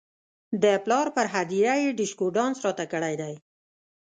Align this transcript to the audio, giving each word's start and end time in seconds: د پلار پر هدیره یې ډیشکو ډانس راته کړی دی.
د 0.63 0.65
پلار 0.83 1.07
پر 1.15 1.25
هدیره 1.35 1.75
یې 1.83 1.95
ډیشکو 1.97 2.25
ډانس 2.35 2.57
راته 2.65 2.85
کړی 2.93 3.13
دی. 3.21 3.33